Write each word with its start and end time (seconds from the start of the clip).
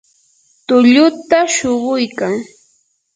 tulluta 0.67 1.39
shuquykan. 1.55 2.35